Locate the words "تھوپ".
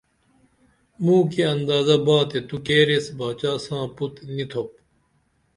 4.51-4.69